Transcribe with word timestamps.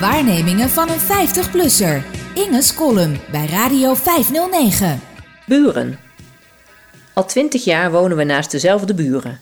Waarnemingen 0.00 0.68
van 0.68 0.88
een 0.88 1.00
50-plusser. 1.00 2.02
Inge's 2.34 2.74
column 2.74 3.20
bij 3.30 3.46
Radio 3.46 3.94
509. 3.94 5.00
Buren. 5.46 5.98
Al 7.14 7.24
twintig 7.24 7.64
jaar 7.64 7.90
wonen 7.90 8.16
we 8.16 8.24
naast 8.24 8.50
dezelfde 8.50 8.94
buren. 8.94 9.40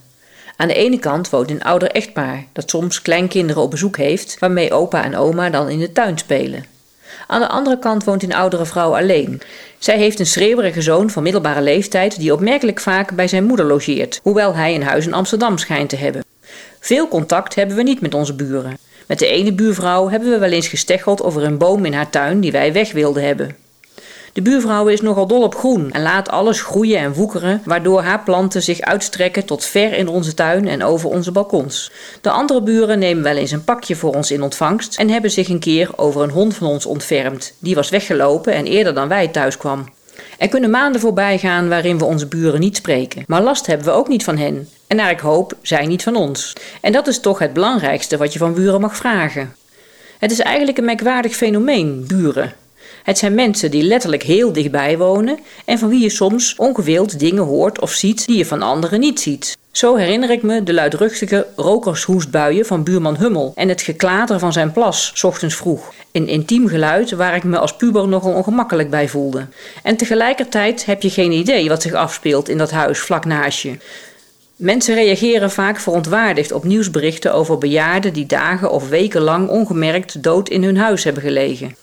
Aan 0.56 0.68
de 0.68 0.74
ene 0.74 0.98
kant 0.98 1.30
woont 1.30 1.50
een 1.50 1.62
ouder 1.62 1.90
echtpaar 1.90 2.44
dat 2.52 2.70
soms 2.70 3.02
kleinkinderen 3.02 3.62
op 3.62 3.70
bezoek 3.70 3.96
heeft, 3.96 4.38
waarmee 4.38 4.72
opa 4.72 5.04
en 5.04 5.16
oma 5.16 5.50
dan 5.50 5.68
in 5.68 5.78
de 5.78 5.92
tuin 5.92 6.18
spelen. 6.18 6.64
Aan 7.26 7.40
de 7.40 7.48
andere 7.48 7.78
kant 7.78 8.04
woont 8.04 8.22
een 8.22 8.34
oudere 8.34 8.66
vrouw 8.66 8.96
alleen. 8.96 9.40
Zij 9.78 9.96
heeft 9.96 10.18
een 10.18 10.26
schreeuwerige 10.26 10.82
zoon 10.82 11.10
van 11.10 11.22
middelbare 11.22 11.62
leeftijd 11.62 12.18
die 12.18 12.32
opmerkelijk 12.32 12.80
vaak 12.80 13.14
bij 13.14 13.28
zijn 13.28 13.44
moeder 13.44 13.66
logeert, 13.66 14.20
hoewel 14.22 14.54
hij 14.54 14.74
een 14.74 14.82
huis 14.82 15.06
in 15.06 15.14
Amsterdam 15.14 15.58
schijnt 15.58 15.88
te 15.88 15.96
hebben. 15.96 16.24
Veel 16.80 17.08
contact 17.08 17.54
hebben 17.54 17.76
we 17.76 17.82
niet 17.82 18.00
met 18.00 18.14
onze 18.14 18.34
buren. 18.34 18.87
Met 19.06 19.18
de 19.18 19.26
ene 19.26 19.52
buurvrouw 19.52 20.08
hebben 20.08 20.30
we 20.30 20.38
wel 20.38 20.50
eens 20.50 20.68
gesteggeld 20.68 21.22
over 21.22 21.42
een 21.42 21.58
boom 21.58 21.84
in 21.84 21.92
haar 21.92 22.10
tuin 22.10 22.40
die 22.40 22.52
wij 22.52 22.72
weg 22.72 22.92
wilden 22.92 23.22
hebben. 23.22 23.56
De 24.32 24.42
buurvrouw 24.42 24.86
is 24.88 25.00
nogal 25.00 25.26
dol 25.26 25.42
op 25.42 25.54
groen 25.54 25.92
en 25.92 26.02
laat 26.02 26.28
alles 26.28 26.62
groeien 26.62 26.98
en 26.98 27.12
woekeren, 27.12 27.62
waardoor 27.64 28.02
haar 28.02 28.22
planten 28.22 28.62
zich 28.62 28.80
uitstrekken 28.80 29.44
tot 29.44 29.64
ver 29.64 29.92
in 29.92 30.08
onze 30.08 30.34
tuin 30.34 30.68
en 30.68 30.84
over 30.84 31.10
onze 31.10 31.32
balkons. 31.32 31.90
De 32.20 32.30
andere 32.30 32.62
buren 32.62 32.98
nemen 32.98 33.22
wel 33.22 33.36
eens 33.36 33.50
een 33.50 33.64
pakje 33.64 33.96
voor 33.96 34.14
ons 34.14 34.30
in 34.30 34.42
ontvangst 34.42 34.98
en 34.98 35.08
hebben 35.10 35.30
zich 35.30 35.48
een 35.48 35.58
keer 35.58 35.90
over 35.96 36.22
een 36.22 36.30
hond 36.30 36.54
van 36.54 36.66
ons 36.66 36.86
ontfermd. 36.86 37.54
Die 37.58 37.74
was 37.74 37.90
weggelopen 37.90 38.52
en 38.52 38.66
eerder 38.66 38.94
dan 38.94 39.08
wij 39.08 39.28
thuis 39.28 39.56
kwam. 39.56 39.84
Er 40.38 40.48
kunnen 40.48 40.70
maanden 40.70 41.00
voorbij 41.00 41.38
gaan 41.38 41.68
waarin 41.68 41.98
we 41.98 42.04
onze 42.04 42.26
buren 42.26 42.60
niet 42.60 42.76
spreken, 42.76 43.24
maar 43.26 43.42
last 43.42 43.66
hebben 43.66 43.86
we 43.86 43.92
ook 43.92 44.08
niet 44.08 44.24
van 44.24 44.38
hen. 44.38 44.68
En 44.86 44.96
naar 44.96 45.10
ik 45.10 45.20
hoop, 45.20 45.56
zij 45.62 45.86
niet 45.86 46.02
van 46.02 46.16
ons. 46.16 46.52
En 46.80 46.92
dat 46.92 47.06
is 47.06 47.20
toch 47.20 47.38
het 47.38 47.52
belangrijkste 47.52 48.16
wat 48.16 48.32
je 48.32 48.38
van 48.38 48.54
buren 48.54 48.80
mag 48.80 48.96
vragen. 48.96 49.54
Het 50.18 50.30
is 50.30 50.38
eigenlijk 50.38 50.78
een 50.78 50.84
merkwaardig 50.84 51.36
fenomeen, 51.36 52.04
buren. 52.06 52.54
Het 53.02 53.18
zijn 53.18 53.34
mensen 53.34 53.70
die 53.70 53.82
letterlijk 53.82 54.22
heel 54.22 54.52
dichtbij 54.52 54.98
wonen 54.98 55.38
en 55.64 55.78
van 55.78 55.88
wie 55.88 56.02
je 56.02 56.10
soms 56.10 56.54
ongewild 56.56 57.18
dingen 57.18 57.44
hoort 57.44 57.80
of 57.80 57.90
ziet 57.90 58.26
die 58.26 58.36
je 58.36 58.46
van 58.46 58.62
anderen 58.62 59.00
niet 59.00 59.20
ziet. 59.20 59.57
Zo 59.78 59.96
herinner 59.96 60.30
ik 60.30 60.42
me 60.42 60.62
de 60.62 60.74
luidruchtige 60.74 61.46
rokershoestbuien 61.56 62.66
van 62.66 62.82
buurman 62.82 63.16
Hummel 63.16 63.52
en 63.54 63.68
het 63.68 63.80
geklater 63.80 64.38
van 64.38 64.52
zijn 64.52 64.72
plas, 64.72 65.10
s 65.14 65.24
ochtends 65.24 65.54
vroeg. 65.54 65.92
Een 66.12 66.28
intiem 66.28 66.68
geluid 66.68 67.10
waar 67.10 67.36
ik 67.36 67.44
me 67.44 67.58
als 67.58 67.76
puber 67.76 68.08
nogal 68.08 68.32
ongemakkelijk 68.32 68.90
bij 68.90 69.08
voelde. 69.08 69.46
En 69.82 69.96
tegelijkertijd 69.96 70.84
heb 70.86 71.02
je 71.02 71.10
geen 71.10 71.32
idee 71.32 71.68
wat 71.68 71.82
zich 71.82 71.92
afspeelt 71.92 72.48
in 72.48 72.58
dat 72.58 72.70
huis 72.70 72.98
vlak 72.98 73.24
naast 73.24 73.60
je. 73.60 73.76
Mensen 74.56 74.94
reageren 74.94 75.50
vaak 75.50 75.78
verontwaardigd 75.78 76.52
op 76.52 76.64
nieuwsberichten 76.64 77.34
over 77.34 77.58
bejaarden 77.58 78.12
die 78.12 78.26
dagen 78.26 78.70
of 78.70 78.88
weken 78.88 79.20
lang 79.20 79.48
ongemerkt 79.48 80.22
dood 80.22 80.48
in 80.48 80.62
hun 80.62 80.76
huis 80.76 81.04
hebben 81.04 81.22
gelegen 81.22 81.76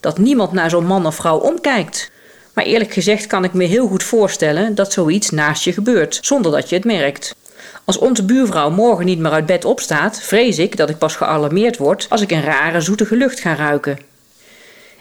dat 0.00 0.18
niemand 0.18 0.52
naar 0.52 0.70
zo'n 0.70 0.86
man 0.86 1.06
of 1.06 1.14
vrouw 1.14 1.38
omkijkt. 1.38 2.10
Maar 2.54 2.64
eerlijk 2.64 2.92
gezegd 2.92 3.26
kan 3.26 3.44
ik 3.44 3.52
me 3.52 3.64
heel 3.64 3.86
goed 3.86 4.02
voorstellen 4.02 4.74
dat 4.74 4.92
zoiets 4.92 5.30
naast 5.30 5.64
je 5.64 5.72
gebeurt, 5.72 6.18
zonder 6.22 6.52
dat 6.52 6.68
je 6.68 6.74
het 6.74 6.84
merkt. 6.84 7.34
Als 7.84 7.98
onze 7.98 8.24
buurvrouw 8.24 8.70
morgen 8.70 9.06
niet 9.06 9.18
meer 9.18 9.30
uit 9.30 9.46
bed 9.46 9.64
opstaat, 9.64 10.20
vrees 10.20 10.58
ik 10.58 10.76
dat 10.76 10.90
ik 10.90 10.98
pas 10.98 11.16
gealarmeerd 11.16 11.76
word 11.76 12.06
als 12.08 12.20
ik 12.20 12.30
een 12.30 12.42
rare 12.42 12.80
zoetige 12.80 13.16
lucht 13.16 13.40
ga 13.40 13.54
ruiken. 13.54 13.98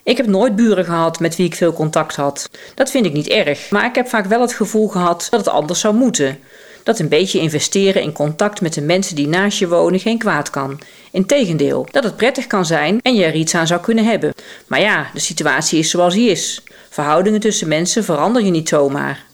Ik 0.04 0.18
heb 0.18 0.28
nooit 0.28 0.56
buren 0.56 0.86
gehad 0.86 1.20
met 1.20 1.36
wie 1.36 1.46
ik 1.46 1.56
veel 1.56 1.74
contact 1.74 2.16
had. 2.16 2.50
Dat 2.76 2.92
vind 2.92 3.06
ik 3.06 3.14
niet 3.14 3.28
erg, 3.28 3.70
maar 3.70 3.86
ik 3.86 3.96
heb 3.96 4.08
vaak 4.08 4.26
wel 4.26 4.42
het 4.42 4.54
gevoel 4.54 4.88
gehad 4.88 5.28
dat 5.30 5.40
het 5.40 5.50
anders 5.50 5.80
zou 5.80 5.96
moeten 5.96 6.40
dat 6.84 7.00
een 7.00 7.08
beetje 7.08 7.40
investeren 7.40 8.02
in 8.02 8.12
contact 8.12 8.62
met 8.62 8.74
de 8.74 8.82
mensen 8.82 9.16
die 9.16 9.28
naast 9.28 9.60
je 9.60 9.68
wonen 9.68 10.00
geen 10.00 10.18
kwaad 10.18 10.50
kan. 10.50 10.80
Integendeel, 11.12 11.88
dat 11.92 12.04
het 12.04 12.18
prettig 12.18 12.48
kan 12.48 12.66
zijn 12.66 13.00
en 13.02 13.16
je 13.16 13.24
er 13.24 13.34
iets 13.36 13.56
aan 13.56 13.68
zou 13.68 13.82
kunnen 13.82 14.06
hebben. 14.06 14.34
Maar 14.68 14.80
ja, 14.80 15.10
de 15.14 15.20
situatie 15.20 15.80
is 15.80 15.90
zoals 15.90 16.14
die 16.14 16.30
is. 16.30 16.64
Verhoudingen 16.90 17.40
tussen 17.40 17.68
mensen 17.68 18.04
verander 18.04 18.44
je 18.44 18.52
niet 18.52 18.70
zomaar. 18.70 19.26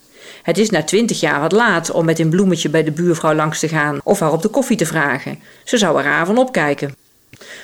Het 0.46 0.58
is 0.58 0.70
na 0.70 0.84
twintig 0.84 1.20
jaar 1.20 1.40
wat 1.40 1.52
laat 1.52 1.92
om 1.92 2.06
met 2.06 2.20
een 2.20 2.30
bloemetje 2.30 2.70
bij 2.70 2.84
de 2.84 2.92
buurvrouw 2.92 3.34
langs 3.34 3.60
te 3.60 3.68
gaan 3.68 4.00
of 4.04 4.20
haar 4.20 4.32
op 4.32 4.42
de 4.42 4.48
koffie 4.48 4.78
te 4.78 4.86
vragen. 4.86 5.40
Ze 5.64 5.78
zou 5.78 5.98
er 5.98 6.04
raar 6.04 6.26
van 6.26 6.38
opkijken. 6.38 6.96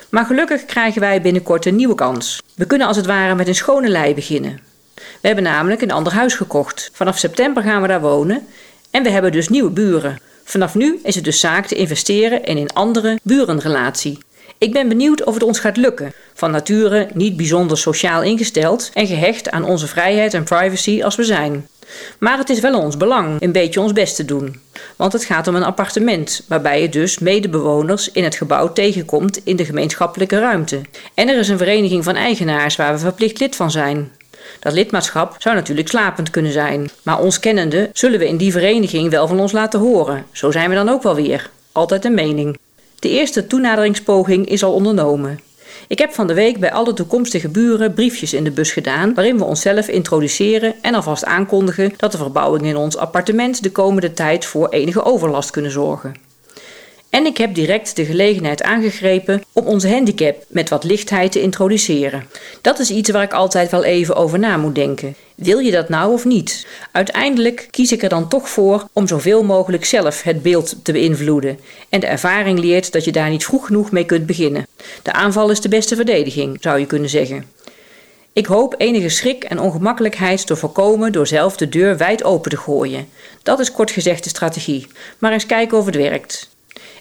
Maar 0.10 0.26
gelukkig 0.26 0.66
krijgen 0.66 1.02
wij 1.02 1.22
binnenkort 1.22 1.66
een 1.66 1.76
nieuwe 1.76 1.96
kans. 1.96 2.42
We 2.56 2.66
kunnen 2.66 2.88
als 2.88 2.98
het 2.98 3.06
ware 3.06 3.36
met 3.36 3.48
een 3.48 3.56
schone 3.56 3.88
lei 3.88 4.14
beginnen. 4.14 4.60
We 4.96 5.28
hebben 5.28 5.44
namelijk 5.44 5.82
een 5.82 5.92
ander 5.92 6.14
huis 6.14 6.34
gekocht. 6.34 6.90
Vanaf 6.94 7.18
september 7.18 7.64
gaan 7.64 7.82
we 7.82 7.88
daar 7.88 8.02
wonen 8.02 8.48
en 8.92 9.04
we 9.04 9.10
hebben 9.10 9.32
dus 9.32 9.50
nieuwe 9.50 9.72
buren. 9.72 10.20
Vanaf 10.44 10.76
nu 10.76 11.00
is 11.04 11.16
het 11.16 11.24
dus 11.24 11.40
zaak 11.40 11.66
te 11.66 11.76
investeren 11.76 12.44
in 12.44 12.58
een 12.58 12.74
andere 12.74 13.20
burenrelatie. 13.24 14.18
Ik 14.58 14.74
ben 14.74 14.88
benieuwd 14.88 15.24
of 15.24 15.34
het 15.34 15.44
ons 15.44 15.60
gaat 15.60 15.78
lukken. 15.78 16.14
Van 16.34 16.52
nature 16.52 17.10
niet 17.14 17.38
bijzonder 17.38 17.78
sociaal 17.78 18.24
ingesteld 18.24 18.90
en 18.94 19.08
gehecht 19.08 19.52
aan 19.52 19.64
onze 19.64 19.88
vrijheid 19.88 20.34
en 20.34 20.44
privacy 20.44 21.04
als 21.04 21.16
we 21.16 21.24
zijn. 21.24 21.68
Maar 22.20 22.38
het 22.38 22.50
is 22.50 22.60
wel 22.60 22.80
ons 22.80 22.98
belang 22.98 23.42
een 23.42 23.52
beetje 23.52 23.82
ons 23.82 23.94
best 23.94 24.16
te 24.16 24.26
doen. 24.26 24.60
Want 24.96 25.14
het 25.14 25.26
gaat 25.26 25.48
om 25.48 25.56
een 25.56 25.64
appartement, 25.64 26.46
waarbij 26.48 26.82
je 26.82 26.90
dus 26.90 27.20
medebewoners 27.20 28.12
in 28.12 28.24
het 28.24 28.36
gebouw 28.36 28.74
tegenkomt 28.74 29.42
in 29.44 29.56
de 29.56 29.66
gemeenschappelijke 29.66 30.40
ruimte. 30.40 30.82
En 31.14 31.30
er 31.30 31.40
is 31.40 31.50
een 31.50 31.58
vereniging 31.58 32.04
van 32.04 32.16
eigenaars 32.16 32.76
waar 32.76 32.94
we 32.94 33.00
verplicht 33.00 33.40
lid 33.40 33.56
van 33.56 33.72
zijn. 33.72 34.12
Dat 34.60 34.74
lidmaatschap 34.74 35.36
zou 35.38 35.56
natuurlijk 35.56 35.88
slapend 35.88 36.30
kunnen 36.30 36.52
zijn, 36.52 36.90
maar 37.04 37.20
ons 37.20 37.40
kennende 37.40 37.90
zullen 37.94 38.20
we 38.20 38.28
in 38.28 38.38
die 38.38 38.52
vereniging 38.52 39.10
wel 39.10 39.28
van 39.28 39.40
ons 39.40 39.52
laten 39.52 39.80
horen. 39.80 40.26
Zo 40.32 40.52
zijn 40.52 40.70
we 40.70 40.76
dan 40.76 40.90
ook 40.90 41.04
wel 41.04 41.16
weer. 41.16 41.50
Altijd 41.72 42.06
een 42.06 42.14
mening. 42.14 42.58
De 43.00 43.10
eerste 43.10 43.48
toenaderingspoging 43.48 44.48
is 44.48 44.64
al 44.64 44.74
ondernomen. 44.74 45.40
Ik 45.88 46.00
heb 46.00 46.12
van 46.14 46.28
de 46.28 46.34
week 46.34 46.60
bij 46.60 46.72
alle 46.72 46.94
toekomstige 46.94 47.50
buren 47.50 47.94
briefjes 47.94 48.34
in 48.34 48.44
de 48.44 48.52
bus 48.52 48.72
gedaan 48.72 49.14
waarin 49.14 49.38
we 49.38 49.44
onszelf 49.44 49.88
introduceren 49.88 50.76
en 50.82 50.96
alvast 50.96 51.26
aankondigen 51.26 51.94
dat 51.98 52.12
de 52.12 52.18
verbouwing 52.18 52.66
in 52.66 52.76
ons 52.76 52.98
appartement 52.98 53.64
de 53.64 53.72
komende 53.72 54.14
tijd 54.14 54.46
voor 54.46 54.70
enige 54.70 55.04
overlast 55.04 55.52
kunnen 55.52 55.72
zorgen. 55.72 56.31
En 57.12 57.26
ik 57.26 57.38
heb 57.38 57.56
direct 57.56 57.96
de 57.96 58.06
gelegenheid 58.06 58.64
aangegrepen 58.64 59.44
om 59.54 59.66
onze 59.66 59.90
handicap 59.90 60.46
met 60.48 60.70
wat 60.70 60.84
lichtheid 60.84 61.32
te 61.32 61.42
introduceren. 61.42 62.28
Dat 62.62 62.80
is 62.80 62.90
iets 62.90 63.10
waar 63.10 63.24
ik 63.24 63.34
altijd 63.34 63.72
wel 63.72 63.84
even 63.84 64.16
over 64.16 64.40
na 64.40 64.58
moet 64.58 64.76
denken. 64.76 65.16
Wil 65.36 65.60
je 65.60 65.72
dat 65.72 65.90
nou 65.90 66.14
of 66.14 66.26
niet? 66.26 66.68
Uiteindelijk 66.92 67.68
kies 67.72 67.92
ik 67.92 68.04
er 68.04 68.10
dan 68.10 68.28
toch 68.28 68.50
voor 68.50 68.88
om 68.94 69.08
zoveel 69.08 69.44
mogelijk 69.44 69.86
zelf 69.86 70.22
het 70.22 70.42
beeld 70.42 70.76
te 70.84 70.92
beïnvloeden. 70.92 71.60
En 71.90 72.00
de 72.00 72.08
ervaring 72.08 72.60
leert 72.60 72.92
dat 72.92 73.04
je 73.06 73.12
daar 73.12 73.30
niet 73.30 73.46
vroeg 73.46 73.66
genoeg 73.66 73.92
mee 73.92 74.06
kunt 74.06 74.26
beginnen. 74.26 74.68
De 75.04 75.12
aanval 75.12 75.50
is 75.50 75.62
de 75.62 75.70
beste 75.70 75.96
verdediging, 75.96 76.58
zou 76.62 76.80
je 76.80 76.86
kunnen 76.86 77.10
zeggen. 77.10 77.46
Ik 78.34 78.46
hoop 78.46 78.76
enige 78.78 79.10
schrik 79.10 79.44
en 79.44 79.60
ongemakkelijkheid 79.60 80.46
te 80.46 80.56
voorkomen 80.56 81.12
door 81.12 81.28
zelf 81.28 81.58
de 81.58 81.70
deur 81.70 81.98
wijd 81.98 82.24
open 82.24 82.52
te 82.52 82.58
gooien. 82.58 83.08
Dat 83.44 83.60
is 83.60 83.72
kort 83.72 83.92
gezegd 83.92 84.24
de 84.24 84.30
strategie. 84.30 84.88
Maar 85.18 85.32
eens 85.32 85.46
kijken 85.46 85.78
of 85.78 85.86
het 85.86 85.96
werkt. 85.96 86.50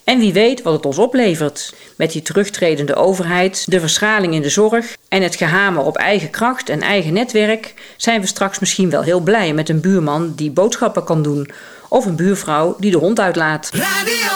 En 0.04 0.18
wie 0.18 0.32
weet 0.32 0.62
wat 0.62 0.72
het 0.72 0.86
ons 0.86 0.98
oplevert. 0.98 1.74
Met 1.96 2.12
die 2.12 2.22
terugtredende 2.22 2.94
overheid, 2.94 3.70
de 3.70 3.80
verschraling 3.80 4.34
in 4.34 4.42
de 4.42 4.48
zorg 4.48 4.96
en 5.08 5.22
het 5.22 5.36
gehamer 5.36 5.82
op 5.82 5.96
eigen 5.96 6.30
kracht 6.30 6.68
en 6.68 6.80
eigen 6.80 7.12
netwerk 7.12 7.74
zijn 7.96 8.20
we 8.20 8.26
straks 8.26 8.58
misschien 8.58 8.90
wel 8.90 9.02
heel 9.02 9.20
blij 9.20 9.52
met 9.52 9.68
een 9.68 9.80
buurman 9.80 10.32
die 10.36 10.50
boodschappen 10.50 11.04
kan 11.04 11.22
doen 11.22 11.50
of 11.88 12.06
een 12.06 12.16
buurvrouw 12.16 12.76
die 12.78 12.90
de 12.90 12.96
hond 12.96 13.20
uitlaat. 13.20 13.70
Radio 13.72 14.28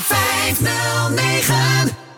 509 0.00 2.09